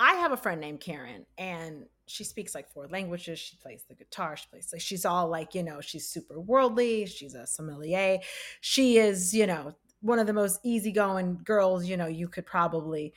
[0.00, 3.38] I have a friend named Karen, and she speaks like four languages.
[3.38, 4.34] She plays the guitar.
[4.34, 7.04] She plays like she's all like you know she's super worldly.
[7.04, 8.18] She's a sommelier.
[8.62, 13.12] She is you know one of the most easygoing girls you know you could probably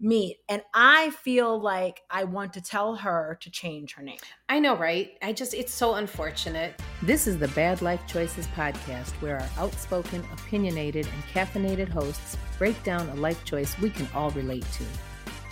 [0.00, 0.38] meet.
[0.48, 4.18] And I feel like I want to tell her to change her name.
[4.48, 5.12] I know, right?
[5.22, 6.74] I just, it's so unfortunate.
[7.02, 12.82] This is the Bad Life Choices podcast, where our outspoken, opinionated, and caffeinated hosts break
[12.82, 14.84] down a life choice we can all relate to.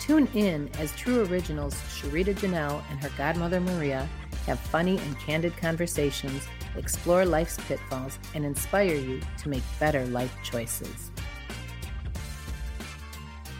[0.01, 4.09] Tune in as true originals Sharita Janelle and her godmother Maria
[4.47, 10.35] have funny and candid conversations, explore life's pitfalls, and inspire you to make better life
[10.43, 11.11] choices.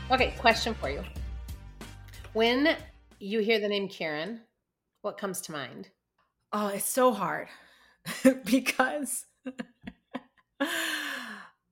[0.10, 1.04] Okay, question for you.
[2.34, 2.76] When
[3.20, 4.42] you hear the name Karen,
[5.04, 5.90] what comes to mind?
[6.52, 7.50] Oh, it's so hard
[8.46, 9.26] because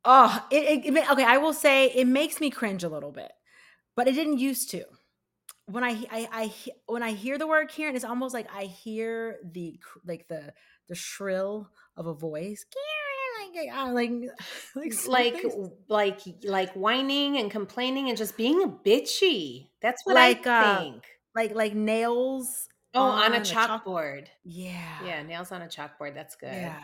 [0.06, 1.24] oh, it, it, it, okay.
[1.26, 3.32] I will say it makes me cringe a little bit,
[4.00, 4.86] but it didn't used to.
[5.66, 6.54] When I, I, I
[6.86, 10.54] when I hear the word Karen, it's almost like I hear the like the
[10.88, 12.66] the shrill of a voice.
[12.74, 13.10] Karen
[13.58, 14.12] like uh, like
[15.10, 15.46] like like
[15.90, 19.68] like like whining and complaining and just being a bitchy.
[19.82, 21.04] That's what like, I uh, think.
[21.04, 22.70] Uh, like like nails.
[22.94, 24.28] Oh, on, on a chalkboard.
[24.28, 25.06] Chalk- yeah.
[25.06, 26.16] Yeah, nails on a chalkboard.
[26.16, 26.54] That's good.
[26.54, 26.80] Yeah.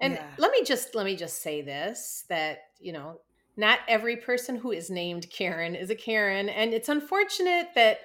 [0.00, 0.26] And yeah.
[0.36, 3.22] let me just let me just say this that, you know,
[3.58, 7.98] not every person who is named Karen is a Karen and it's unfortunate that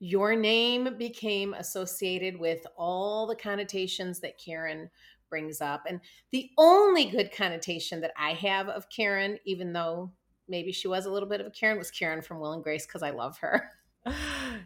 [0.00, 4.90] your name became associated with all the connotations that Karen
[5.30, 5.84] brings up.
[5.88, 6.00] And
[6.32, 10.12] the only good connotation that I have of Karen, even though
[10.48, 12.84] maybe she was a little bit of a Karen, was Karen from Will and Grace
[12.84, 13.70] because I love her.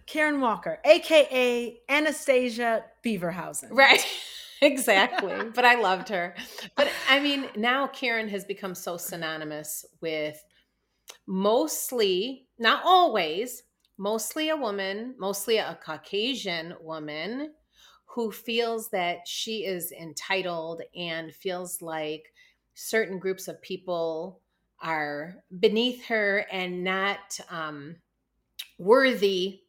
[0.06, 3.68] Karen Walker, aka Anastasia Beaverhausen.
[3.70, 4.04] Right.
[4.60, 5.50] exactly.
[5.54, 6.34] but I loved her.
[6.76, 10.42] But I mean, now Karen has become so synonymous with
[11.26, 13.62] mostly, not always,
[13.98, 17.52] mostly a woman, mostly a Caucasian woman
[18.06, 22.32] who feels that she is entitled and feels like
[22.74, 24.40] certain groups of people
[24.82, 27.94] are beneath her and not um,
[28.78, 29.60] worthy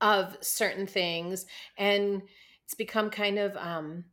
[0.00, 1.46] of certain things.
[1.76, 2.22] And
[2.64, 4.04] it's become kind of, um,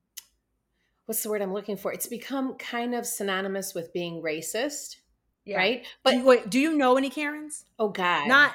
[1.06, 1.92] what's the word I'm looking for?
[1.92, 4.98] It's become kind of synonymous with being racist.
[5.46, 5.58] Yeah.
[5.58, 5.86] Right.
[6.04, 7.66] But do you, wait, do you know any Karens?
[7.78, 8.28] Oh God.
[8.28, 8.54] Not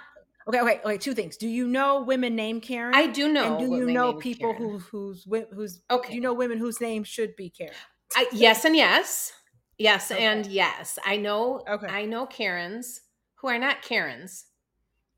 [0.49, 0.99] Okay, okay, okay.
[0.99, 1.37] Two things.
[1.37, 2.95] Do you know women named Karen?
[2.95, 3.57] I do know.
[3.57, 6.09] And do you know people who whose who's okay?
[6.09, 7.73] Do you know women whose name should be Karen?
[8.17, 9.33] I, yes and yes,
[9.79, 10.25] yes okay.
[10.25, 10.99] and yes.
[11.05, 11.63] I know.
[11.69, 11.87] Okay.
[11.87, 13.03] I know Karens
[13.35, 14.47] who are not Karens.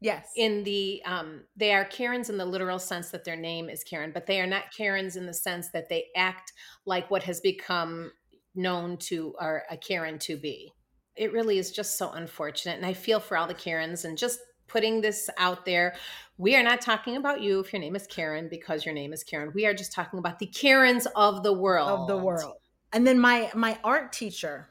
[0.02, 0.30] Yes.
[0.34, 4.10] In the um, they are Karens in the literal sense that their name is Karen,
[4.12, 6.52] but they are not Karens in the sense that they act
[6.84, 8.10] like what has become
[8.54, 10.72] known to or a Karen to be.
[11.14, 14.40] It really is just so unfortunate, and I feel for all the Karens and just
[14.66, 15.94] putting this out there.
[16.36, 19.22] We are not talking about you if your name is Karen because your name is
[19.22, 19.52] Karen.
[19.54, 22.00] We are just talking about the Karens of the world.
[22.00, 22.56] Of the world.
[22.92, 24.68] And then my my art teacher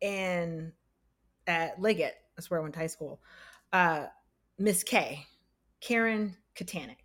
[0.00, 0.72] in
[1.46, 3.20] at Liggett, that's where I went to high school,
[3.72, 4.06] uh,
[4.60, 5.26] Miss K,
[5.80, 6.96] Karen Katanik.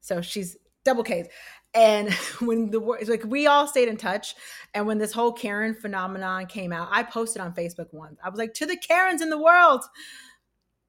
[0.00, 1.26] So she's double K's.
[1.74, 4.36] And when the word, like we all stayed in touch,
[4.74, 8.20] and when this whole Karen phenomenon came out, I posted on Facebook once.
[8.22, 9.82] I was like, "To the Karens in the world,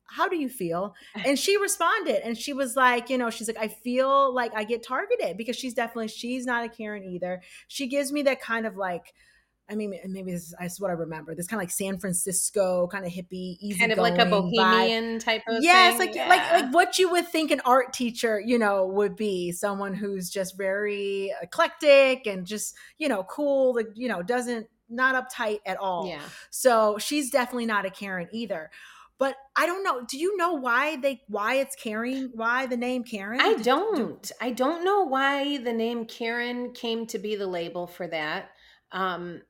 [0.07, 0.95] how do you feel?
[1.25, 4.63] And she responded and she was like, you know, she's like, I feel like I
[4.63, 7.41] get targeted because she's definitely, she's not a Karen either.
[7.67, 9.13] She gives me that kind of like,
[9.69, 11.33] I mean, maybe this is, what I remember.
[11.33, 15.17] This kind of like San Francisco, kind of hippie, easy, kind of like a bohemian
[15.17, 15.23] vibe.
[15.23, 16.07] type of yes, thing.
[16.07, 16.29] like yeah.
[16.29, 20.29] like like what you would think an art teacher, you know, would be someone who's
[20.29, 25.77] just very eclectic and just you know cool, like you know doesn't not uptight at
[25.77, 26.07] all.
[26.07, 26.21] Yeah.
[26.51, 28.69] So she's definitely not a Karen either.
[29.17, 30.03] But I don't know.
[30.05, 32.31] Do you know why they why it's Karen?
[32.33, 33.39] Why the name Karen?
[33.39, 34.29] I don't.
[34.41, 38.49] I don't know why the name Karen came to be the label for that.
[38.91, 39.41] Um,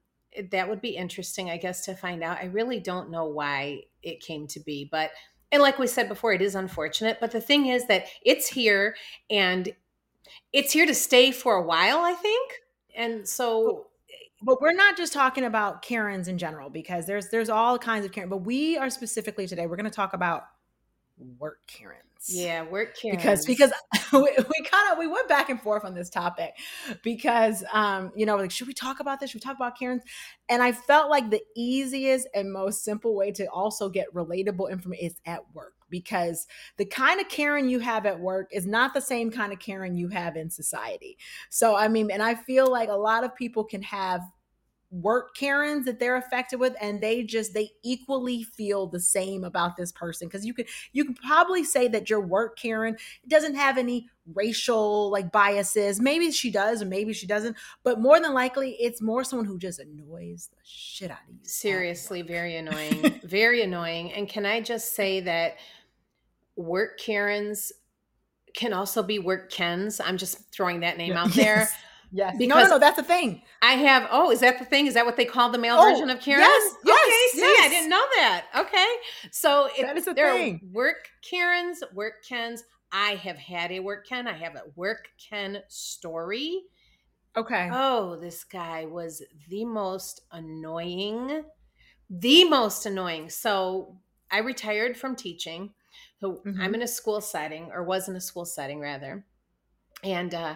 [0.51, 2.37] that would be interesting, I guess, to find out.
[2.37, 5.11] I really don't know why it came to be, but
[5.51, 7.19] and like we said before, it is unfortunate.
[7.21, 8.95] But the thing is that it's here
[9.29, 9.73] and
[10.51, 12.53] it's here to stay for a while, I think.
[12.95, 13.87] And so
[14.41, 18.11] but we're not just talking about Karens in general because there's there's all kinds of
[18.11, 20.43] Karen, but we are specifically today we're going to talk about
[21.39, 22.05] work Karens.
[22.29, 23.45] Yeah, work Karens.
[23.45, 23.73] Because because
[24.13, 26.53] we, we kind of we went back and forth on this topic
[27.03, 29.31] because um you know like should we talk about this?
[29.31, 30.03] Should we talk about Karens?
[30.49, 35.05] And I felt like the easiest and most simple way to also get relatable information
[35.05, 39.01] is at work because the kind of Karen you have at work is not the
[39.01, 41.17] same kind of Karen you have in society.
[41.49, 44.21] So I mean, and I feel like a lot of people can have
[44.91, 49.75] work Karens that they're affected with and they just they equally feel the same about
[49.75, 52.95] this person because you could you could probably say that your work Karen
[53.27, 55.99] doesn't have any racial like biases.
[55.99, 59.57] Maybe she does or maybe she doesn't but more than likely it's more someone who
[59.57, 64.13] just annoys the shit out of you seriously very annoying very annoying.
[64.13, 65.55] And can I just say that
[66.55, 67.71] work Karens
[68.53, 69.99] can also be work Kens?
[69.99, 71.57] I'm just throwing that name out there.
[71.57, 71.73] Yes.
[72.15, 72.37] Yes.
[72.37, 73.41] Because no, no, no, that's the thing.
[73.61, 74.07] I have.
[74.09, 74.87] Oh, is that the thing?
[74.87, 76.39] Is that what they call the male oh, version of Karen?
[76.39, 76.75] Yes.
[76.85, 77.41] yes okay.
[77.41, 77.59] Yes.
[77.59, 78.45] See, I didn't know that.
[78.57, 78.87] Okay.
[79.31, 80.61] So it, that is the thing.
[80.63, 82.63] Are work Karens, work Kens.
[82.93, 84.29] I have had a work Ken.
[84.29, 86.61] I have a work Ken story.
[87.35, 87.69] Okay.
[87.69, 91.43] Oh, this guy was the most annoying.
[92.09, 93.29] The most annoying.
[93.29, 93.97] So
[94.31, 95.73] I retired from teaching.
[96.21, 96.61] So mm-hmm.
[96.61, 99.25] I'm in a school setting, or was in a school setting rather.
[100.01, 100.55] And uh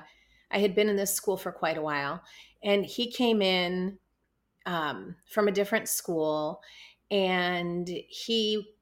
[0.52, 2.22] I had been in this school for quite a while,
[2.64, 3.98] and he came in
[4.66, 6.62] um, from a different school,
[7.12, 8.74] and he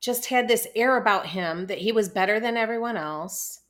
[0.00, 3.60] just had this air about him that he was better than everyone else,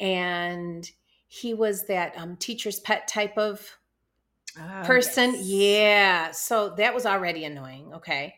[0.00, 0.90] and
[1.28, 3.78] he was that um, teacher's pet type of
[4.58, 5.32] oh, person.
[5.36, 5.46] Yes.
[5.46, 7.92] Yeah, so that was already annoying.
[7.94, 8.36] Okay.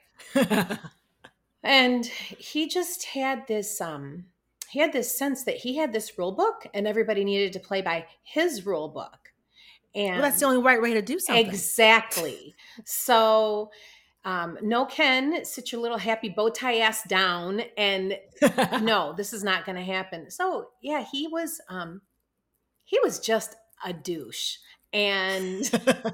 [1.62, 4.26] and he just had this um
[4.74, 7.80] he had this sense that he had this rule book and everybody needed to play
[7.80, 9.32] by his rule book.
[9.94, 11.46] And well, that's the only right way to do something.
[11.46, 12.56] Exactly.
[12.84, 13.70] so
[14.24, 18.18] um, no Ken, sit your little happy bow tie ass down and
[18.82, 20.28] no, this is not going to happen.
[20.28, 22.00] So yeah, he was um,
[22.82, 23.54] he was just
[23.84, 24.56] a douche
[24.92, 25.70] and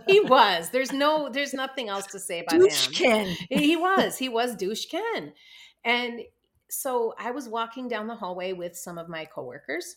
[0.07, 4.17] he was there's no there's nothing else to say about douche him ken he was
[4.17, 5.33] he was douche ken
[5.85, 6.23] and
[6.71, 9.97] so I was walking down the hallway with some of my coworkers.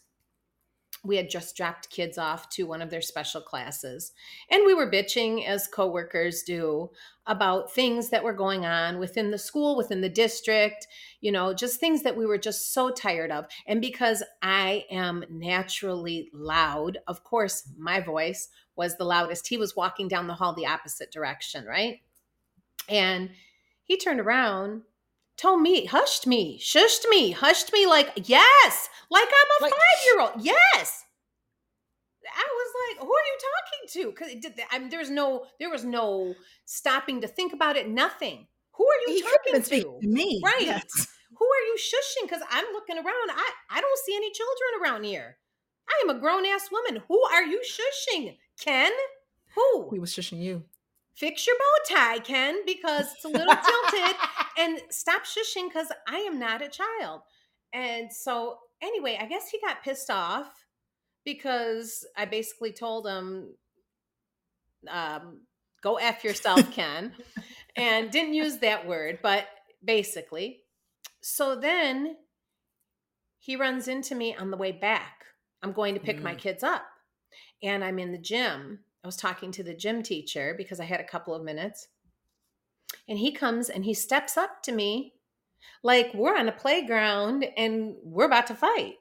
[1.06, 4.14] We had just dropped kids off to one of their special classes,
[4.50, 6.92] and we were bitching as coworkers do
[7.26, 10.88] about things that were going on within the school, within the district,
[11.20, 13.48] you know, just things that we were just so tired of.
[13.68, 19.48] And because I am naturally loud, of course, my voice was the loudest.
[19.48, 22.00] He was walking down the hall the opposite direction, right?
[22.88, 23.32] And
[23.84, 24.84] he turned around
[25.38, 30.06] told me, hushed me, shushed me, hushed me like, yes, like I'm a like, five
[30.06, 30.32] year old.
[30.40, 31.06] Yes.
[32.26, 34.10] I was like, who are you talking to?
[34.12, 36.34] Because did I mean, there's no, there was no
[36.66, 37.90] stopping to think about it.
[37.90, 38.48] Nothing.
[38.76, 39.82] Who are you he talking to?
[39.82, 40.08] to?
[40.08, 40.62] Me, right?
[40.62, 41.08] Yes.
[41.38, 42.24] Who are you shushing?
[42.24, 43.32] Because I'm looking around.
[43.32, 45.38] I I don't see any children around here.
[45.90, 47.04] I am a grown ass woman.
[47.08, 48.92] Who are you shushing, Ken?
[49.56, 49.90] Who?
[49.92, 50.64] He was shushing you
[51.16, 54.16] fix your bow tie, Ken, because it's a little tilted,
[54.58, 57.22] and stop shushing because I am not a child.
[57.74, 60.66] And so, anyway, I guess he got pissed off
[61.26, 63.56] because I basically told him,
[64.90, 65.42] um,
[65.82, 67.14] go F yourself, Ken,
[67.76, 69.46] and didn't use that word, but
[69.84, 70.62] basically.
[71.22, 72.18] So then
[73.40, 75.26] he runs into me on the way back.
[75.62, 76.24] I'm going to pick mm.
[76.24, 76.86] my kids up,
[77.62, 81.00] and I'm in the gym I was talking to the gym teacher because I had
[81.00, 81.88] a couple of minutes.
[83.08, 85.14] And he comes and he steps up to me
[85.84, 88.96] like we're on a playground and we're about to fight.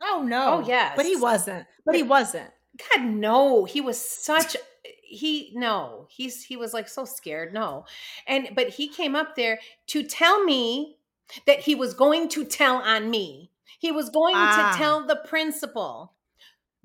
[0.00, 0.54] Oh no.
[0.54, 0.92] Oh yes.
[0.96, 1.66] But he wasn't.
[1.84, 2.50] But he wasn't.
[2.94, 3.64] God no.
[3.64, 6.06] He was such he no.
[6.10, 7.52] He's he was like so scared.
[7.52, 7.86] No.
[8.26, 10.98] And but he came up there to tell me
[11.46, 13.50] that he was going to tell on me.
[13.78, 14.70] He was going ah.
[14.72, 16.14] to tell the principal.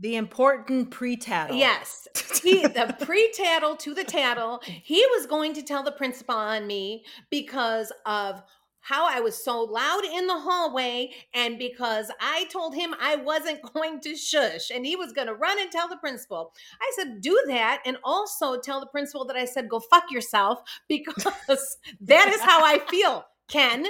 [0.04, 1.56] The important pre-tattle.
[1.56, 2.10] Yes.
[2.44, 4.62] He, the pre-tattle to the tattle.
[4.66, 8.44] He was going to tell the principal on me because of
[8.82, 13.62] how I was so loud in the hallway and because I told him I wasn't
[13.74, 16.52] going to shush and he was going to run and tell the principal.
[16.82, 20.64] I said, do that and also tell the principal that I said, go fuck yourself
[20.90, 23.86] because that is how I feel, Ken.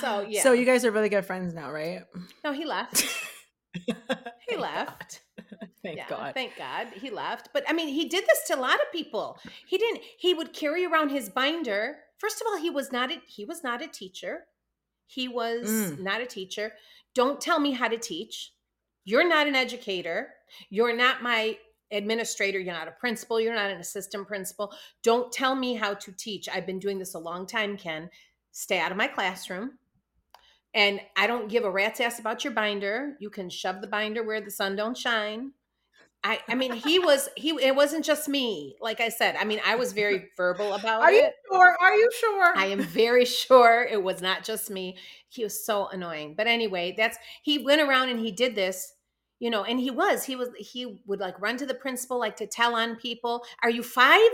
[0.00, 0.44] So, yeah.
[0.44, 2.04] So, you guys are really good friends now, right?
[2.44, 3.04] No, he left
[4.48, 5.22] he left.
[5.82, 6.34] thank yeah, God.
[6.34, 7.50] Thank God he left.
[7.52, 9.38] But I mean, he did this to a lot of people.
[9.66, 10.02] He didn't.
[10.18, 11.96] He would carry around his binder.
[12.18, 14.44] First of all, he was not a he was not a teacher.
[15.06, 16.00] He was mm.
[16.00, 16.72] not a teacher.
[17.14, 18.52] Don't tell me how to teach.
[19.04, 20.28] You're not an educator.
[20.68, 21.56] You're not my
[21.90, 22.58] administrator.
[22.58, 23.40] You're not a principal.
[23.40, 24.72] You're not an assistant principal.
[25.02, 26.48] Don't tell me how to teach.
[26.48, 28.10] I've been doing this a long time, Ken.
[28.52, 29.78] Stay out of my classroom.
[30.74, 33.16] And I don't give a rat's ass about your binder.
[33.20, 35.52] You can shove the binder where the sun don't shine.
[36.24, 37.50] I, I mean, he was he.
[37.50, 38.76] It wasn't just me.
[38.80, 41.14] Like I said, I mean, I was very verbal about Are it.
[41.14, 41.76] Are you sure?
[41.80, 42.52] Are you sure?
[42.56, 44.98] I am very sure it was not just me.
[45.28, 46.34] He was so annoying.
[46.36, 48.92] But anyway, that's he went around and he did this.
[49.40, 52.36] you know, and he was, he was, he would like run to the principal, like
[52.36, 53.44] to tell on people.
[53.62, 54.30] Are you five?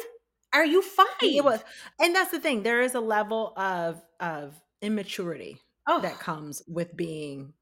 [0.53, 1.07] Are you five?
[1.21, 1.63] It was,
[2.01, 2.63] and that's the thing.
[2.63, 7.53] There is a level of of immaturity oh, that comes with being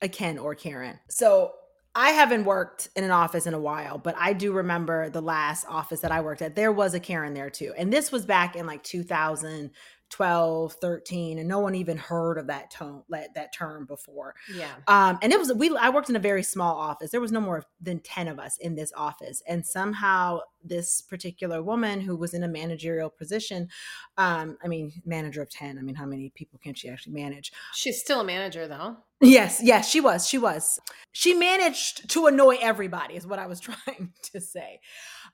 [0.00, 0.98] a Ken or Karen.
[1.08, 1.52] So
[1.94, 5.64] I haven't worked in an office in a while, but I do remember the last
[5.68, 6.56] office that I worked at.
[6.56, 7.72] There was a Karen there too.
[7.76, 9.70] And this was back in like 2000,
[10.14, 14.70] 12 13 and no one even heard of that tone that, that term before yeah.
[14.86, 17.40] um and it was we i worked in a very small office there was no
[17.40, 22.32] more than 10 of us in this office and somehow this particular woman who was
[22.32, 23.68] in a managerial position
[24.16, 27.52] um i mean manager of 10 i mean how many people can she actually manage
[27.72, 28.96] She's still a manager though.
[29.20, 30.78] yes yes she was she was
[31.10, 34.78] she managed to annoy everybody is what i was trying to say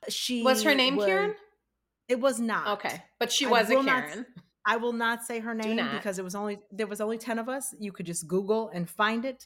[0.09, 1.35] she What's her name, was- Karen?
[2.09, 3.03] it was not Okay.
[3.19, 4.25] But she was a will not Karen.
[4.65, 7.49] I will not say her name because it was only there was only 10 of
[7.49, 7.73] us.
[7.79, 9.45] You could just Google and find it.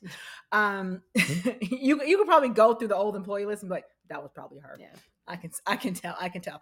[0.52, 1.02] Um
[1.62, 4.32] you you could probably go through the old employee list and be like, that was
[4.34, 4.76] probably her.
[4.80, 4.88] Yeah.
[5.28, 6.16] I can I can tell.
[6.20, 6.62] I can tell.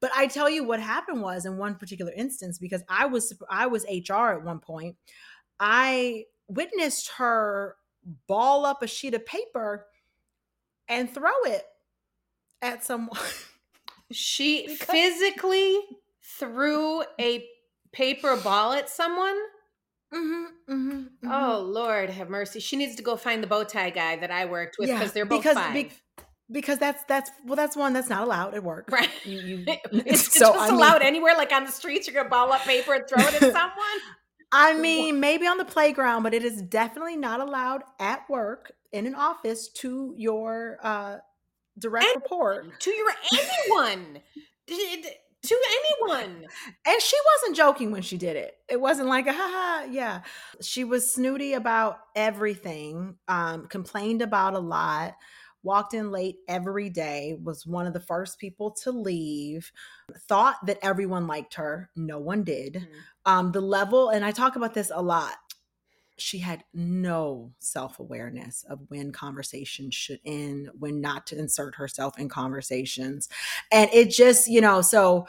[0.00, 3.66] But I tell you what happened was in one particular instance, because I was I
[3.66, 4.96] was HR at one point,
[5.60, 7.76] I witnessed her
[8.26, 9.86] ball up a sheet of paper
[10.88, 11.64] and throw it
[12.62, 13.18] at someone.
[14.10, 15.78] She Because- physically
[16.22, 17.44] threw a
[17.92, 19.36] paper ball at someone.
[20.14, 22.60] mm-hmm, mm-hmm, Oh Lord, have mercy.
[22.60, 25.12] She needs to go find the bow tie guy that I worked with Yeah, because
[25.12, 25.74] they're both because- five.
[25.74, 25.92] be-
[26.50, 28.88] because that's that's well that's one that's not allowed at work.
[28.90, 29.10] right.
[29.26, 32.06] You, you, it's so, just I mean- allowed anywhere, like on the streets.
[32.06, 34.00] You're gonna ball up paper and throw it at someone.
[34.50, 39.06] I mean, maybe on the playground, but it is definitely not allowed at work in
[39.06, 41.16] an office to your uh,
[41.78, 42.80] direct And- report.
[42.80, 44.20] to your anyone.
[45.44, 45.58] To
[46.00, 46.46] anyone.
[46.86, 48.54] And she wasn't joking when she did it.
[48.68, 50.22] It wasn't like, a, ha ha, yeah.
[50.60, 55.14] She was snooty about everything, um, complained about a lot,
[55.62, 59.70] walked in late every day, was one of the first people to leave,
[60.28, 61.90] thought that everyone liked her.
[61.94, 62.74] No one did.
[62.74, 63.32] Mm-hmm.
[63.32, 65.34] um the level and i talk about this a lot
[66.18, 72.28] she had no self-awareness of when conversations should end when not to insert herself in
[72.28, 73.28] conversations.
[73.72, 75.26] And it just you know so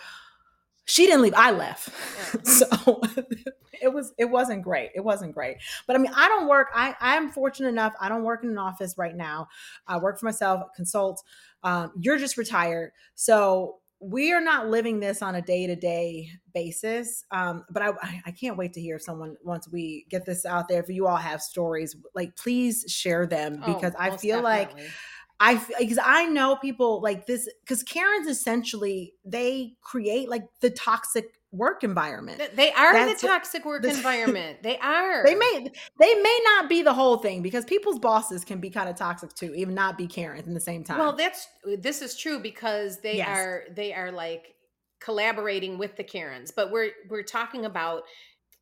[0.86, 1.90] she didn't leave i left.
[2.36, 2.42] Yeah.
[2.44, 3.02] so
[3.82, 5.58] it was it wasn't great it wasn't great.
[5.88, 8.58] But i mean i don't work i i'm fortunate enough i don't work in an
[8.58, 9.48] office right now.
[9.88, 11.24] I work for myself consult
[11.64, 12.92] um, you're just retired.
[13.16, 18.32] So we are not living this on a day-to-day basis um, but I, I i
[18.32, 21.18] can't wait to hear if someone once we get this out there if you all
[21.18, 24.92] have stories like please share them Oh, because i most feel like definitely.
[25.40, 31.26] I because I know people like this because Karens essentially they create like the toxic
[31.52, 32.42] work environment.
[32.56, 34.62] They are That's the toxic work this- environment.
[34.64, 35.26] They are.
[35.26, 38.90] They may they may not be the whole thing because people's bosses can be kind
[38.90, 41.00] of toxic too, even not be Karens in the same time.
[41.00, 41.48] Well, that's
[41.80, 43.30] this is true because they Yes.
[43.30, 44.56] are they are like
[45.00, 48.04] collaborating with the Karens, but we're we're talking about.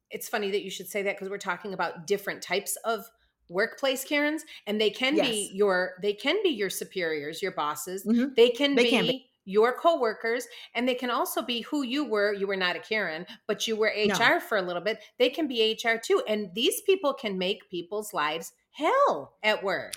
[0.10, 3.06] It's funny that you should say that because we're talking about different types of
[3.50, 8.06] workplace Karens, and they can be your they can be your superiors, your bosses.
[8.06, 8.36] Mhm.
[8.36, 8.90] They can They be.
[8.90, 9.24] can be.
[9.50, 12.34] Your coworkers, and they can also be who you were.
[12.34, 14.14] You were not a Karen, but you were No.
[14.16, 15.00] HR for a little bit.
[15.20, 16.22] They can be HR too.
[16.28, 19.94] And these people can make people's lives hell at work.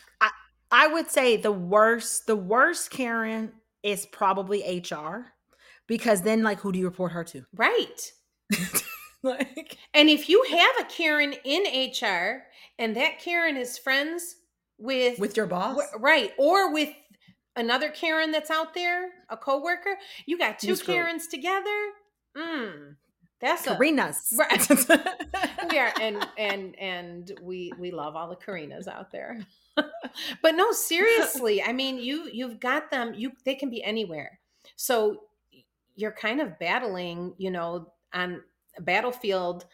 [0.71, 3.53] I would say the worst the worst Karen
[3.83, 5.33] is probably HR
[5.87, 7.45] because then like who do you report her to?
[7.53, 8.13] Right.
[9.23, 12.47] like And if you have a Karen in HR
[12.81, 14.37] and that Karen is friends
[14.79, 15.79] with, with your boss.
[15.99, 16.89] right, or with
[17.55, 19.97] another Karen that's out there, a coworker,
[20.27, 20.97] you got two screwed.
[20.97, 21.91] Karens together.
[22.37, 22.97] Mm,
[23.41, 24.37] that's a Karinas.
[24.37, 24.69] Right.
[25.71, 29.41] we are and and and we we love all the Karinas out there.
[30.43, 34.41] but no, seriously, I mean you you've got them, you they can be anywhere.
[34.77, 35.23] So
[35.97, 38.43] you're kind of battling, you know, on
[38.79, 39.67] a battlefield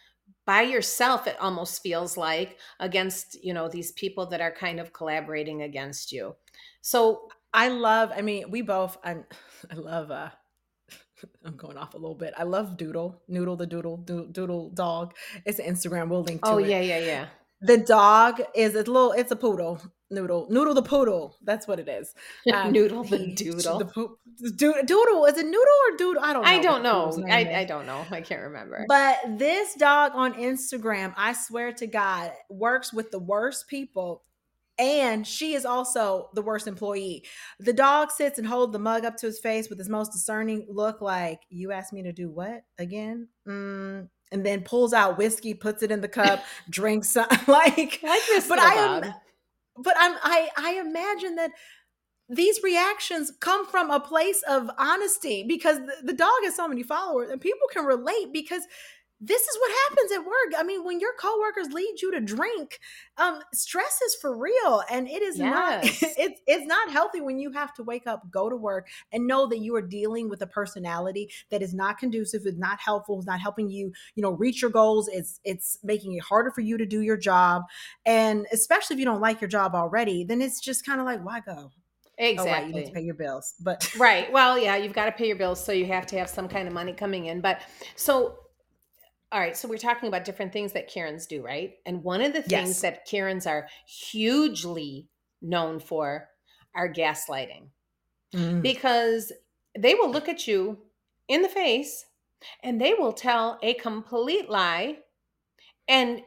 [0.47, 4.93] by yourself it almost feels like against you know these people that are kind of
[4.93, 6.35] collaborating against you
[6.81, 9.25] so I love, I mean, we both I'm
[9.71, 10.29] I love uh
[11.45, 12.35] I'm going off a little bit.
[12.37, 15.15] I love Doodle, Noodle the Doodle, Doodle, Doodle dog.
[15.45, 16.09] It's an Instagram.
[16.11, 16.69] We'll link to oh it.
[16.69, 17.27] yeah yeah yeah
[17.63, 19.81] The dog is a little, it's a poodle.
[20.11, 21.37] Noodle, Noodle the poodle.
[21.43, 22.15] That's what it is.
[22.53, 24.19] Um, noodle the doodle The poo-
[24.57, 26.23] do- doodle is it noodle or doodle?
[26.25, 26.43] I don't.
[26.45, 27.61] know i don't know I.
[27.61, 32.31] I don't know i can't remember But this dog on Instagram, I swear to God,
[32.49, 34.23] works with the worst people.
[34.79, 37.25] And she is also the worst employee.
[37.59, 40.67] The dog sits and holds the mug up to his face with his most discerning
[40.69, 43.29] look, like, You asked me to do what again?
[43.49, 44.09] Mm.
[44.33, 47.27] And then pulls out whiskey, puts it in the cup, drinks some.
[47.49, 49.15] like, I like this but I am-.
[49.79, 51.53] But I'm I I imagine that
[52.29, 56.83] these reactions come from a place of honesty because the, the dog has so many
[56.83, 58.63] followers and people can relate because
[59.21, 60.59] this is what happens at work.
[60.59, 62.81] I mean, when your coworkers lead you to drink,
[63.17, 65.85] um, stress is for real, and it is not.
[66.19, 69.47] It's it's not healthy when you have to wake up, go to work, and know
[69.49, 73.27] that you are dealing with a personality that is not conducive, is not helpful, is
[73.27, 75.09] not helping you, you know, reach your goals.
[75.09, 77.63] It's it's making it harder for you to do your job,
[78.05, 81.23] and especially if you don't like your job already, then it's just kind of like,
[81.25, 81.71] why go?
[82.37, 82.81] Oh, right, you Exactly.
[82.81, 84.31] need to pay your bills, but Right.
[84.33, 86.69] Well, yeah, you've got to pay your bills, so you have to have some kind
[86.69, 87.41] of money coming in.
[87.41, 87.63] But
[87.95, 88.39] so,
[89.33, 91.75] all right, so we're talking about different things that Karens do, right?
[91.85, 92.81] And one of the things Yes.
[92.83, 95.09] that Karens are hugely
[95.43, 96.29] known for
[96.75, 97.71] are gaslighting
[98.33, 98.63] Mm.
[98.63, 99.33] because
[99.79, 100.79] they will look at you
[101.29, 102.07] in the face
[102.63, 104.99] and they will tell a complete lie
[105.89, 106.23] and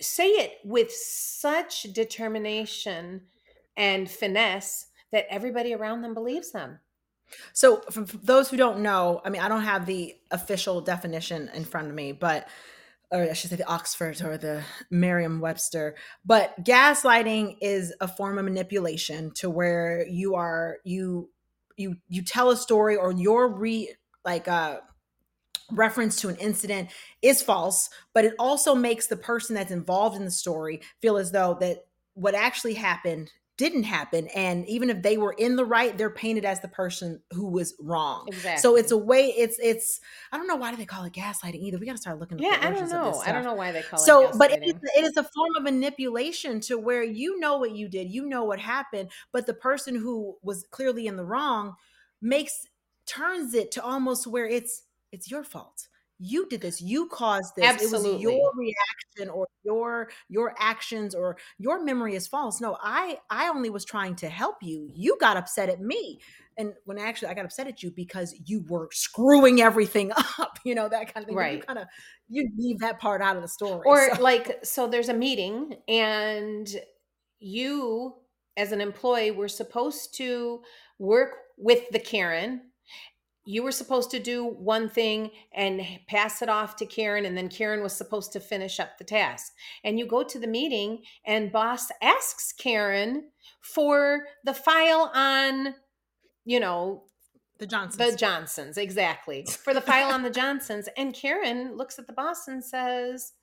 [0.00, 3.28] say it with such determination
[3.76, 6.80] and finesse that everybody around them believes them.
[7.52, 11.64] So, for, those who don't know, I mean, I don't have the official definition in
[11.64, 12.48] front of me, but,
[13.10, 18.38] or I should say the Oxford or the Merriam Webster, but gaslighting is a form
[18.38, 21.30] of manipulation to where you are, you,
[21.76, 24.78] you, you tell a story or your re, like, uh,
[25.70, 26.90] reference to an incident
[27.22, 31.32] is false, but it also makes the person that's involved in the story feel as
[31.32, 31.78] though that
[32.14, 33.30] what actually happened
[33.62, 34.26] didn't happen.
[34.34, 37.74] And even if they were in the right, they're painted as the person who was
[37.78, 38.24] wrong.
[38.26, 38.60] Exactly.
[38.60, 40.00] So it's a way, it's, it's,
[40.32, 41.78] I don't know why do they call it gaslighting either.
[41.78, 43.30] We got to start looking at yeah, the I don't origins of this know.
[43.30, 45.56] I don't know why they call it So, but it is, it is a form
[45.56, 49.54] of manipulation to where you know what you did, you know what happened, but the
[49.54, 51.76] person who was clearly in the wrong
[52.20, 52.66] makes
[53.06, 55.86] turns it to almost where it's it's your fault.
[56.24, 56.80] You did this.
[56.80, 57.64] You caused this.
[57.82, 62.60] It was your reaction or your your actions or your memory is false.
[62.60, 64.88] No, I I only was trying to help you.
[64.94, 66.20] You got upset at me.
[66.58, 70.74] And when actually I got upset at you because you were screwing everything up, you
[70.74, 71.34] know, that kind of thing.
[71.34, 71.86] But You kind of
[72.28, 73.82] you leave that part out of the story.
[73.84, 76.68] or so- like so there's a meeting and
[77.40, 78.14] you
[78.56, 80.60] as an employee were supposed to
[80.98, 82.60] work with the karen
[83.44, 87.48] you were supposed to do one thing and pass it off to karen and then
[87.48, 89.52] karen was supposed to finish up the task
[89.84, 93.24] and you go to the meeting and boss asks karen
[93.60, 95.74] for the file on
[96.44, 97.04] you know
[97.58, 97.96] the Johnsons.
[98.10, 99.46] the Johnsons, exactly.
[99.62, 100.88] For the file on the Johnsons.
[100.96, 103.34] And Karen looks at the boss and says,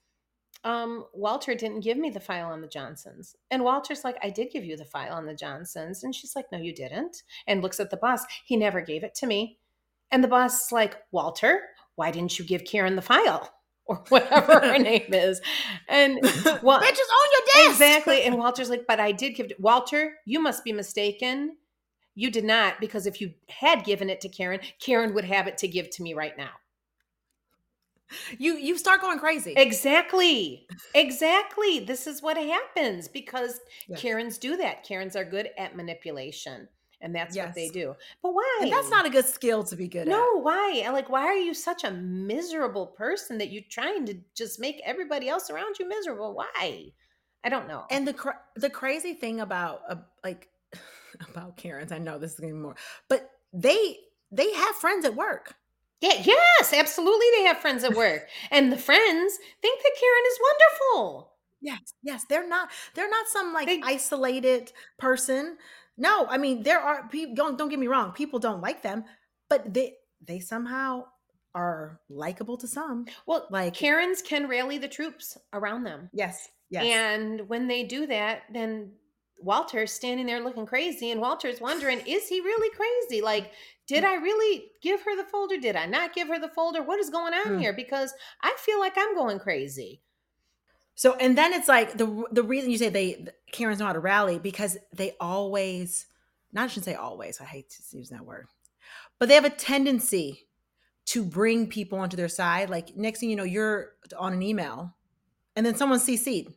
[0.63, 3.35] um, Walter didn't give me the file on the Johnsons.
[3.49, 6.03] And Walter's like, I did give you the file on the Johnsons.
[6.03, 7.23] And she's like, No, you didn't.
[7.47, 8.25] And looks at the boss.
[8.43, 9.58] He never gave it to me.
[10.11, 11.61] And the boss is like, Walter,
[11.95, 13.53] why didn't you give Karen the file?
[13.89, 15.41] Or whatever her name is.
[15.87, 16.19] And
[16.61, 17.69] well, Bitches on your desk.
[17.71, 18.21] Exactly.
[18.21, 19.59] And Walter's like, but I did give it.
[19.59, 21.57] Walter, you must be mistaken.
[22.13, 25.57] You did not, because if you had given it to Karen, Karen would have it
[25.59, 26.51] to give to me right now.
[28.37, 29.53] you you start going crazy.
[29.55, 30.67] Exactly.
[30.93, 31.79] Exactly.
[31.79, 33.99] This is what happens because Yes.
[34.01, 34.83] Karens do that.
[34.83, 36.67] Karens are good at manipulation,
[37.01, 37.95] and that's what they do.
[38.21, 38.59] But why?
[38.61, 40.07] And that's not a good skill to be good at.
[40.07, 40.87] No, why?
[40.91, 45.29] Like, why are you such a miserable person that you're trying to just make everybody
[45.29, 46.33] else around you miserable?
[46.33, 46.91] Why?
[47.43, 47.85] I don't know.
[47.89, 50.49] And the cra- the crazy thing about uh, like
[51.29, 52.75] about Karens, I know this is be more,
[53.07, 53.97] but they
[54.31, 55.55] they have friends at work.
[56.01, 57.25] Yeah, yes, absolutely.
[57.37, 61.31] They have friends at work, and the friends think that Karen is wonderful.
[61.61, 65.57] Yes, yes, they're not they're not some like They- isolated person.
[65.99, 67.35] No, I mean there are people.
[67.35, 69.03] Don't don't get me wrong, people don't like them,
[69.49, 71.03] but they they somehow
[71.53, 73.05] are likable to some.
[73.27, 78.07] Well, Like Karens can rally the troops around them, yes, yes, and when they do
[78.07, 78.93] that, then
[79.41, 83.21] Walter's standing there looking crazy, and Walter's wondering, is he really crazy?
[83.21, 83.51] Like,
[83.87, 85.57] did I really give her the folder?
[85.57, 86.83] Did I not give her the folder?
[86.83, 87.59] What is going on Hmm.
[87.59, 87.73] here?
[87.73, 90.01] Because I feel like I'm going crazy.
[90.99, 94.01] So and then it's like the the reason you say they Karens know how to
[94.01, 96.07] rally because they always
[96.51, 98.47] not I shouldn't say always I hate to use that word
[99.17, 100.49] but they have a tendency
[101.05, 104.93] to bring people onto their side like next thing you know you're on an email
[105.55, 106.53] and then someone CC'd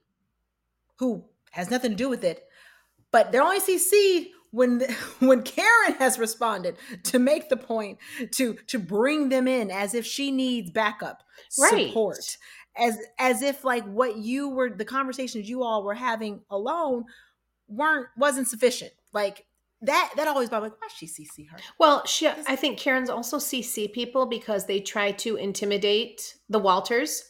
[0.98, 2.42] who has nothing to do with it
[3.12, 4.80] but they're only CC'd when
[5.20, 7.98] when Karen has responded to make the point
[8.32, 11.22] to to bring them in as if she needs backup
[11.58, 11.88] Right.
[11.88, 12.38] support
[12.76, 17.04] as as if like what you were the conversations you all were having alone
[17.68, 19.44] weren't wasn't sufficient like
[19.82, 23.10] that that always bothered me, like why she CC her Well, she, I think Karen's
[23.10, 27.24] also CC people because they try to intimidate the Walters.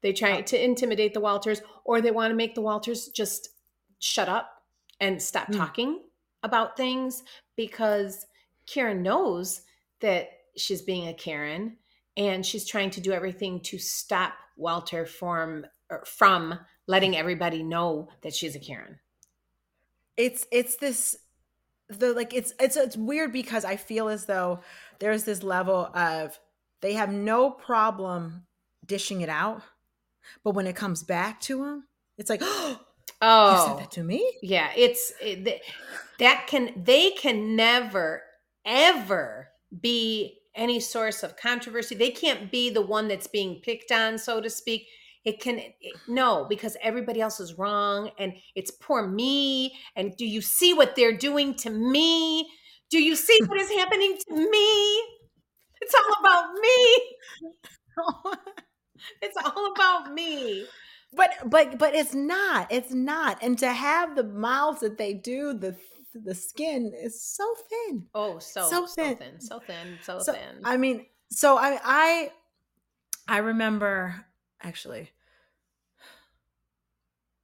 [0.00, 0.42] They try Oh.
[0.42, 3.50] to intimidate the Walters, or they want to make the Walters just
[3.98, 4.62] shut up
[4.98, 5.56] and stop Mm.
[5.58, 6.02] talking
[6.42, 7.22] about things
[7.54, 8.24] because
[8.66, 9.60] Karen knows
[10.00, 11.76] that she's being a Karen
[12.16, 18.08] and she's trying to do everything to stop Walter from er, from letting everybody know
[18.22, 18.98] that she's a Karen.
[20.16, 21.16] it's it's this
[21.88, 24.60] the like it's it's it's weird because I feel as though
[25.00, 26.38] there's this level of
[26.82, 28.46] they have no problem
[28.86, 29.62] dishing it out,
[30.44, 31.84] but when it comes back to them,
[32.18, 32.76] it's like, oh, you
[33.22, 34.24] Oh, said that to me.
[34.42, 35.62] yeah, it's it,
[36.18, 38.22] that can they can never
[38.64, 39.48] ever
[39.80, 41.96] be any source of controversy.
[41.96, 44.86] They can't be the one that's being picked on, so to speak.
[45.24, 45.74] It can it,
[46.08, 49.74] no because everybody else is wrong and it's poor me.
[49.96, 52.48] And do you see what they're doing to me?
[52.90, 55.02] Do you see what is happening to me?
[55.80, 57.02] It's all about me.
[59.22, 60.66] It's all about me.
[61.12, 62.68] but but but it's not.
[62.70, 63.38] It's not.
[63.42, 65.76] And to have the mouths that they do, the
[66.14, 68.06] the skin is so thin.
[68.14, 69.16] Oh, so So so thin.
[69.16, 70.60] thin, so thin, so, so thin.
[70.64, 72.32] I mean, so I I
[73.28, 74.24] I remember
[74.62, 75.10] actually.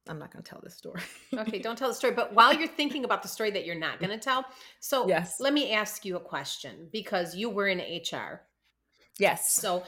[0.09, 1.01] I'm not going to tell this story.
[1.37, 2.13] okay, don't tell the story.
[2.13, 4.45] But while you're thinking about the story that you're not going to tell,
[4.79, 5.41] so Yes.
[5.41, 8.43] let me ask you a question because you were in HR.
[9.19, 9.51] yes.
[9.51, 9.83] So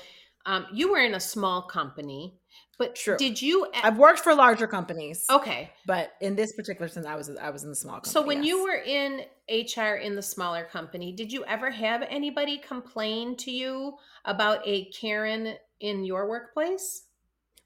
[0.46, 2.38] um, you were in a small company,
[2.80, 3.18] but True.
[3.18, 3.68] did you?
[3.84, 5.26] I've worked for larger companies.
[5.30, 8.12] okay, But in this particular sense, I was I was in the small company.
[8.12, 12.58] so when you were in HR in the smaller company, did you ever have anybody
[12.58, 13.94] complain to you
[14.26, 17.04] about a Karen in your workplace?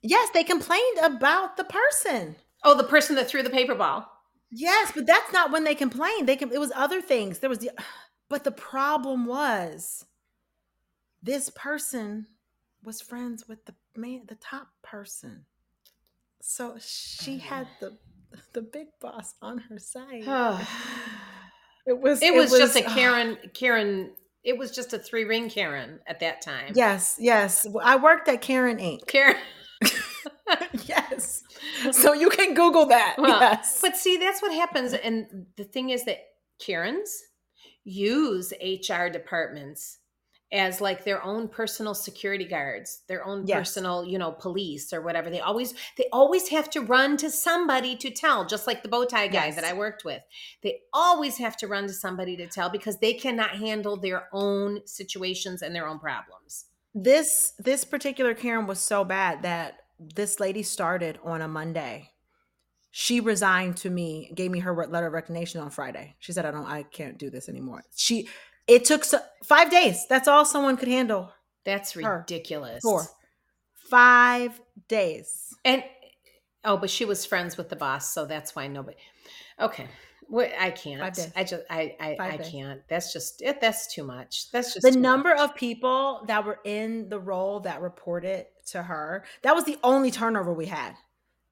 [0.05, 2.35] yes, they complained about the person.
[2.65, 4.05] Oh, the person that threw the paper ball.
[4.51, 6.27] Yes, but that's not when they complained.
[6.27, 7.39] They com- it was other things.
[7.39, 7.71] There was the,
[8.29, 10.05] but the problem was
[11.21, 12.27] this person
[12.83, 15.45] was friends with the man, the top person.
[16.41, 17.97] So she had the
[18.53, 20.67] the big boss on her side.
[21.85, 23.37] It was It was, just a ah, Karen.
[23.53, 24.11] Karen.
[24.45, 26.71] It was just a three ring Karen at that time.
[26.75, 27.67] Yes, yes.
[27.83, 29.05] I worked at Karen Inc.
[29.05, 29.35] Karen.
[30.85, 31.43] yes.
[31.91, 33.15] So you can Google that.
[33.17, 33.79] Well, yes.
[33.81, 34.93] But see, that's what happens.
[34.93, 36.19] And the thing is that
[36.59, 37.13] Karens
[37.83, 39.99] use HR departments
[40.53, 43.57] as like their own personal security guards, their own Yes.
[43.57, 45.29] personal, you know, police or whatever.
[45.29, 49.03] They always they always have to run to somebody to tell, just like the bow
[49.05, 49.55] tie guy Yes.
[49.55, 50.21] that I worked with.
[50.61, 54.85] They always have to run to somebody to tell because they cannot handle their own
[54.85, 56.65] situations and their own problems.
[56.95, 62.11] this this particular Karen was so bad that this lady started on a Monday.
[62.91, 66.15] She resigned to me, gave me her letter of resignation on Friday.
[66.19, 68.27] She said, "I don't, I can't do this anymore." She,
[68.67, 70.05] it took so, five days.
[70.07, 71.31] That's all someone could handle.
[71.65, 72.83] That's ridiculous.
[72.83, 73.05] Four,
[73.89, 75.53] five days.
[75.63, 75.83] And
[76.63, 78.97] oh, but she was friends with the boss, so that's why nobody.
[79.59, 79.87] Okay,
[80.27, 81.01] what I can't.
[81.01, 81.09] I
[81.43, 82.81] just I I, I can't.
[82.87, 83.61] That's just it.
[83.61, 84.51] That's too much.
[84.51, 85.49] That's just The number much.
[85.49, 90.11] of people that were in the role that reported to her, that was the only
[90.11, 90.95] turnover we had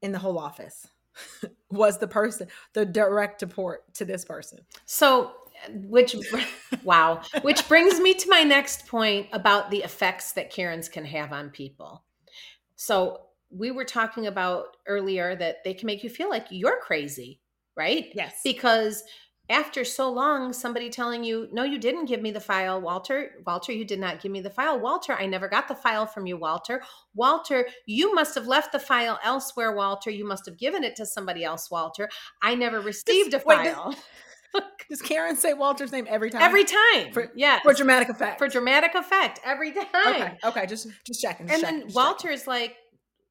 [0.01, 0.87] in the whole office.
[1.69, 4.59] was the person, the direct report to this person.
[4.85, 5.31] So,
[5.69, 6.15] which
[6.83, 11.31] wow, which brings me to my next point about the effects that Karens can have
[11.31, 12.03] on people.
[12.75, 17.41] So we were talking about earlier that they can make you feel like you're crazy,
[17.75, 18.07] right?
[18.13, 18.39] Yes.
[18.43, 19.03] because
[19.49, 23.71] after so long somebody telling you no you didn't give me the file walter walter
[23.73, 26.37] you did not give me the file walter i never got the file from you
[26.37, 26.81] walter
[27.15, 31.05] walter you must have left the file elsewhere walter you must have given it to
[31.05, 32.07] somebody else walter
[32.41, 33.95] i never received a wait, this- file
[34.89, 36.41] Does Karen say Walter's name every time?
[36.41, 38.37] every time For- yeah for dramatic effect.
[38.39, 40.33] for dramatic effect every time Okay.
[40.43, 40.65] Okay.
[40.65, 41.47] Just just checking.
[41.47, 42.75] just and checking, then Walter's Walter is like,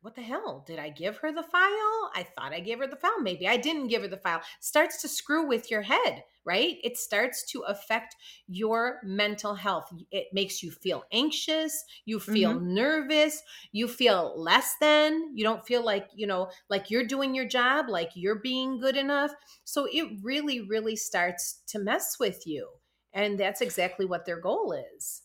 [0.03, 0.65] what the hell?
[0.67, 2.11] Did I give her the file?
[2.15, 3.21] I thought I gave her the file.
[3.21, 4.41] Maybe I didn't give her the file.
[4.61, 6.79] Starts to screw with your head, right?
[6.83, 8.17] It starts to affect
[8.49, 9.93] your mental health.
[10.11, 11.85] It makes you feel anxious.
[12.07, 12.75] You feel mm-hmm.
[12.75, 13.43] nervous.
[13.73, 15.37] You feel less than.
[15.37, 18.97] You don't feel like, you know, like you're doing your job, like you're being good
[18.97, 19.33] enough.
[19.65, 22.69] So it really, really starts to mess with you.
[23.13, 25.23] And that's exactly what their goal is.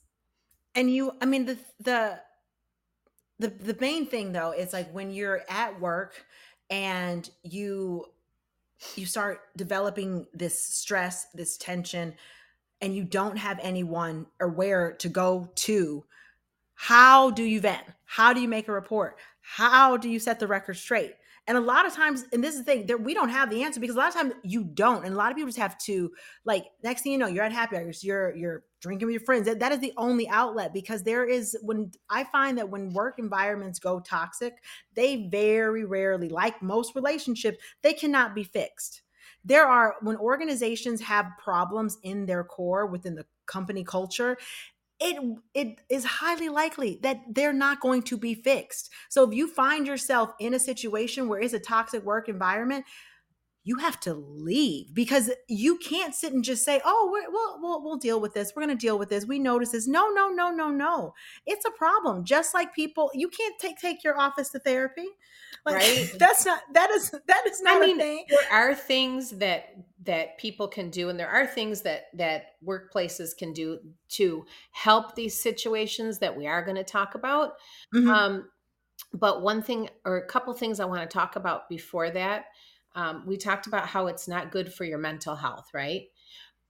[0.76, 2.20] and you i mean the the
[3.40, 6.26] the the main thing though is like when you're at work
[6.70, 8.06] and you
[8.96, 12.14] you start developing this stress this tension
[12.82, 16.04] and you don't have anyone or where to go to
[16.76, 17.84] how do you vent?
[18.04, 19.18] How do you make a report?
[19.42, 21.14] How do you set the record straight?
[21.48, 23.64] And a lot of times and this is the thing that we don't have the
[23.64, 25.78] answer because a lot of times you don't and a lot of people just have
[25.80, 26.12] to
[26.44, 29.46] like next thing you know you're at happy hours you're you're drinking with your friends
[29.46, 33.18] that, that is the only outlet because there is when i find that when work
[33.18, 34.62] environments go toxic
[34.94, 39.02] they very rarely like most relationships they cannot be fixed.
[39.44, 44.38] There are when organizations have problems in their core within the company culture
[45.00, 45.18] it
[45.54, 48.92] it is highly likely that they're not going to be fixed.
[49.10, 52.86] So if you find yourself in a situation where it's a toxic work environment
[53.68, 57.84] you have to leave because you can't sit and just say, "Oh, we're, we'll we'll
[57.84, 58.54] we'll deal with this.
[58.56, 59.26] We're going to deal with this.
[59.26, 61.14] We notice this." No, no, no, no, no.
[61.48, 62.24] It's a problem.
[62.24, 65.08] Just like people, you can't take take your office to therapy.
[65.66, 66.12] Like, Right.
[66.20, 68.26] That's not that is that is not I mean, a thing.
[68.30, 73.36] there are things that that people can do, and there are things that that workplaces
[73.36, 77.54] can do to help these situations that we are going to talk about.
[77.96, 78.08] Mhm.
[78.14, 78.50] Um,
[79.14, 82.46] but one thing, or a couple things, I want to talk about before that.
[82.96, 86.04] Um, we talked about how it's not good for your mental health, right?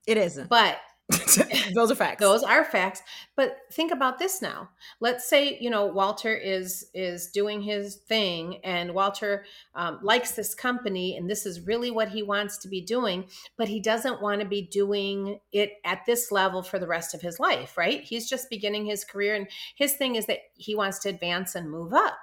[0.08, 0.50] it isn't.
[0.50, 0.78] But
[1.76, 2.20] Those are facts.
[2.20, 3.04] those are facts
[3.36, 8.60] but think about this now let's say you know walter is is doing his thing
[8.64, 12.82] and walter um, likes this company and this is really what he wants to be
[12.82, 17.14] doing but he doesn't want to be doing it at this level for the rest
[17.14, 20.74] of his life right he's just beginning his career and his thing is that he
[20.76, 22.18] wants to advance and move up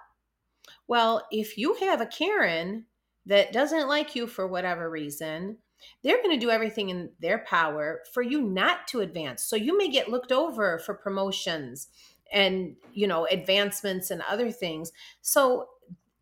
[0.88, 2.84] well if you have a karen
[3.26, 5.58] that doesn't like you for whatever reason
[6.02, 9.42] they're going to do everything in their power for you not to advance.
[9.44, 11.88] So you may get looked over for promotions
[12.32, 14.92] and, you know, advancements and other things.
[15.20, 15.68] So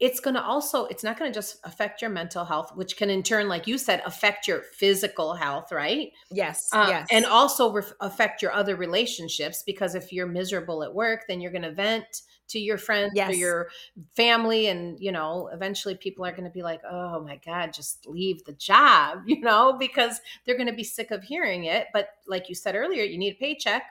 [0.00, 3.10] it's going to also it's not going to just affect your mental health which can
[3.10, 7.08] in turn like you said affect your physical health right yes, Uh, yes.
[7.10, 11.52] and also ref affect your other relationships because if you're miserable at work then you're
[11.52, 13.68] going to vent to your friends or your
[14.16, 18.06] family and you know eventually people are going to be like oh my god just
[18.06, 22.08] leave the job you know because they're going to be sick of hearing it but
[22.26, 23.84] like you said earlier you need a paycheck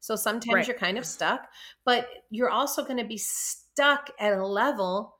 [0.00, 0.68] so sometimes Right.
[0.68, 1.48] you're kind of stuck
[1.84, 5.18] but you're also going to be stuck at a level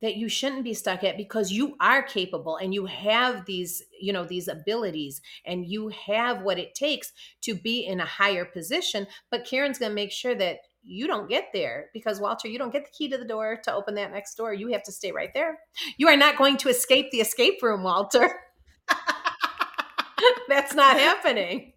[0.00, 4.12] that you shouldn't be stuck at because you are capable and you have these you
[4.12, 9.06] know these abilities and you have what it takes to be in a higher position.
[9.30, 12.72] But karen's going to make sure that you don't get there because walter you don't
[12.72, 14.54] get the key to the door to open that next door.
[14.54, 15.58] You have to stay right there.
[15.96, 18.40] You are not going to escape the escape room walter.
[20.48, 21.72] That's not happening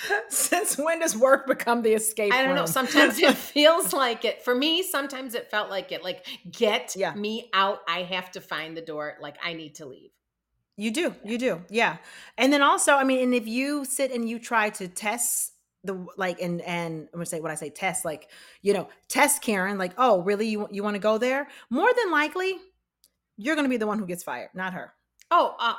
[0.28, 2.32] Since when does work become the escape?
[2.32, 2.66] I don't know.
[2.66, 4.42] Sometimes it feels like it.
[4.42, 6.04] For me, sometimes it felt like it.
[6.04, 7.14] Like, get Yeah.
[7.14, 7.80] me out.
[7.88, 9.16] I have to find the door.
[9.20, 10.10] Like, I need to leave.
[10.76, 11.14] You do.
[11.24, 11.62] You do.
[11.68, 11.96] Yeah.
[12.36, 15.52] And then also, I mean, and if you sit and you try to test
[15.84, 18.30] the like and and I'm gonna say when I say test, like,
[18.62, 20.46] you know, test Karen, like, oh, really?
[20.46, 21.48] You you want to go there?
[21.70, 22.56] More than likely,
[23.36, 24.92] you're gonna be the one who gets fired, not her.
[25.30, 25.74] Oh, uh,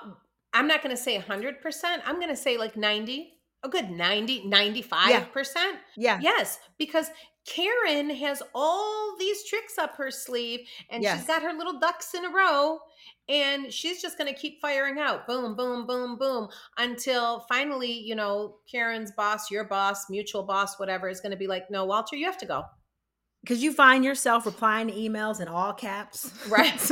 [0.53, 2.01] I'm not going to say 100%.
[2.05, 5.56] I'm going to say like 90, a good 90, 95%.
[5.98, 6.19] Yeah.
[6.22, 7.10] Yes, because
[7.45, 11.17] Karen has all these tricks up her sleeve and Yes.
[11.17, 12.80] she's got her little ducks in a row
[13.28, 18.15] and she's just going to keep firing out boom boom boom boom until finally, you
[18.15, 22.15] know, Karen's boss, your boss, mutual boss, whatever is going to be like, "No, Walter,
[22.15, 22.63] you have to go."
[23.41, 26.32] Because you find yourself replying to emails in all caps.
[26.50, 26.91] Right.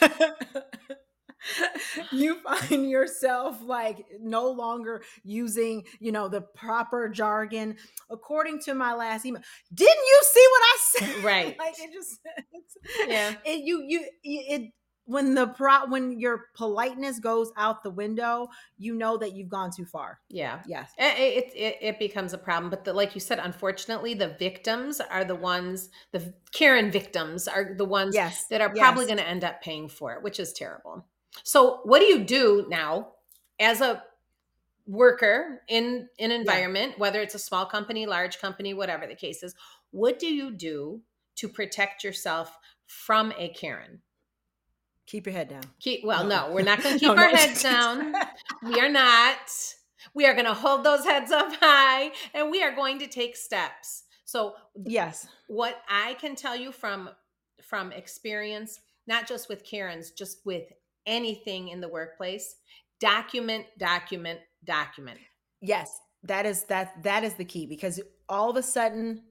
[2.12, 7.76] you find yourself like no longer using, you know, the proper jargon.
[8.10, 11.24] According to my last email, didn't you see what I said?
[11.24, 11.58] Right.
[11.58, 12.20] like it just,
[13.08, 13.34] Yeah.
[13.44, 14.72] It, you, you, it,
[15.04, 19.70] when the pro, when your politeness goes out the window, you know that you've gone
[19.74, 20.18] too far.
[20.28, 20.60] Yeah.
[20.66, 20.90] Yes.
[20.98, 22.68] It, it, it, it becomes a problem.
[22.68, 27.74] But the, like you said, unfortunately, the victims are the ones, the Karen victims are
[27.74, 28.46] the ones Yes.
[28.50, 29.08] that are probably Yes.
[29.14, 31.06] going to end up paying for it, which is terrible.
[31.44, 33.08] So, what do you do now
[33.60, 34.02] as a
[34.86, 39.54] worker in an environment, whether it's a small company, large company, whatever the case is?
[39.90, 41.02] What do you do
[41.36, 44.00] to protect yourself from a Karen?
[45.06, 45.62] Keep your head down.
[45.80, 46.48] Keep, well, No.
[46.48, 47.22] no, we're not going to keep no.
[47.22, 48.14] our heads down.
[48.62, 49.38] We are not.
[50.14, 53.36] We are going to hold those heads up high and we are going to take
[53.36, 54.04] steps.
[54.24, 55.26] So, yes.
[55.46, 57.08] what I can tell you from
[57.62, 60.64] from experience, not just with Karen's, just with
[61.08, 62.54] anything in the workplace,
[63.00, 65.18] document, document, document.
[65.60, 69.22] Yes, that is that that is the key because all of a sudden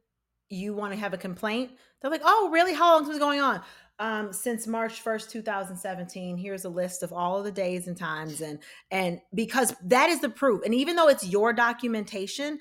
[0.50, 1.72] you want to have a complaint.
[2.02, 2.74] They're like, "Oh, really?
[2.74, 3.62] How long has this going on?"
[4.00, 6.38] Um, since March 1st, 2017.
[6.38, 8.60] Here's a list of all of the days and times and
[8.92, 10.64] and because that is the proof.
[10.64, 12.60] And even though it's your documentation,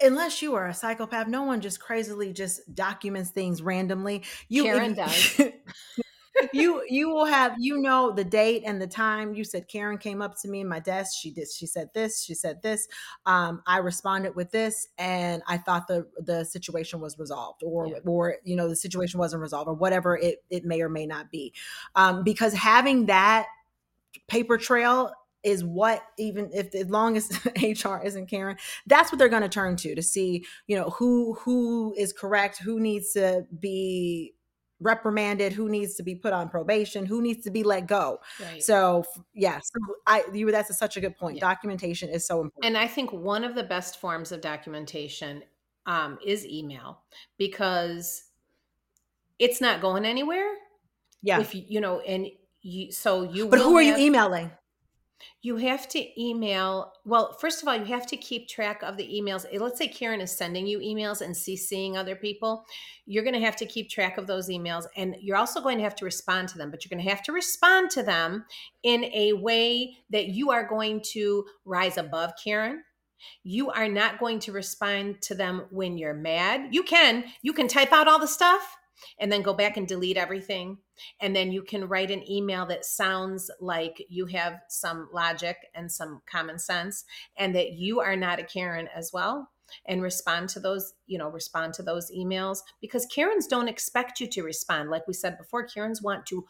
[0.00, 4.22] unless you are a psychopath, no one just crazily just documents things randomly.
[4.48, 5.40] You Karen does.
[6.52, 9.34] you you will have you know the date and the time.
[9.34, 11.12] You said karen came up to me in my desk.
[11.20, 12.88] She did she said this she said this.
[13.26, 17.98] Um i responded with this and i thought the the situation was resolved or Yeah.
[18.06, 21.30] or you know the situation wasn't resolved or whatever it it may or may not
[21.30, 21.52] be.
[21.94, 23.46] Um because having that
[24.28, 27.30] paper trail is what even if as long as
[27.84, 31.34] hr isn't caring that's what they're going to turn to to see you know who
[31.40, 34.34] who is correct who needs to be
[34.80, 38.62] reprimanded who needs to be put on probation who needs to be let go Right.
[38.62, 39.70] so yes
[40.06, 41.48] i you that's a, such a good point Yeah.
[41.48, 45.42] documentation is so important And I think one of the best forms of documentation
[45.86, 47.02] um, is email
[47.38, 48.24] because
[49.38, 50.52] it's not going anywhere.
[51.22, 52.26] yeah If you, you know, and
[52.62, 53.48] you, so you.
[53.48, 54.50] but who are you emailing
[55.42, 56.92] You have to email.
[57.04, 59.46] Well, first of all, you have to keep track of the emails.
[59.52, 62.64] Eh, Let's say Karen is sending you emails and CCing other people.
[63.06, 65.84] You're going to have to keep track of those emails, and you're also going to
[65.84, 66.70] have to respond to them.
[66.70, 68.44] But you're going to have to respond to them
[68.82, 72.82] in a way that you are going to rise above Karen.
[73.42, 76.68] You are not going to respond to them when you're mad.
[76.74, 77.24] You can.
[77.42, 78.76] You can type out all the stuff
[79.18, 80.78] and then go back and delete everything
[81.20, 85.90] and then you can write an email that sounds like you have some logic and
[85.90, 87.04] some common sense
[87.36, 89.50] and that you are not a karen as well
[89.86, 94.26] and respond to those you know respond to those emails because karens don't expect you
[94.26, 94.90] to respond.
[94.90, 96.44] Like we said before karens want to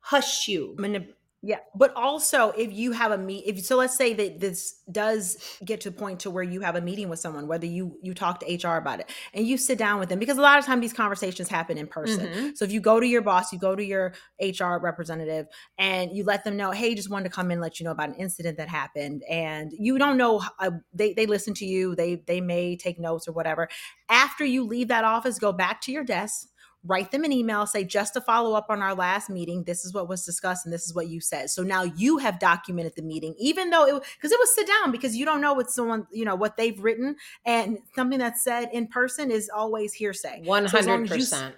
[0.00, 0.74] hush you.
[0.78, 1.58] Manip- yeah.
[1.74, 5.80] But also if you have a meet if so let's say that this does get
[5.82, 8.40] to a point to where you have a meeting with someone whether you you talk
[8.40, 10.80] to hr about it and you sit down with them because a lot of time
[10.80, 12.26] these conversations happen in person.
[12.26, 12.56] Mhm.
[12.56, 15.46] so if you go to your boss you go to your hr representative
[15.78, 17.92] and you let them know hey just wanted to come in and let you know
[17.92, 19.22] about an incident that happened.
[19.30, 23.28] And you don't know uh, they they listen to you they they may take notes
[23.28, 23.68] or whatever.
[24.08, 26.48] After you leave that office go back to your desk
[26.88, 29.92] write them an email say just to follow up on our last meeting this is
[29.92, 31.50] what was discussed and this is what you said.
[31.50, 34.90] So now you have documented the meeting even though it because it was sit down
[34.90, 38.70] because you don't know what someone you know what they've written and something that's said
[38.72, 40.42] in person is always hearsay.
[40.66, 41.52] So as long as you 100%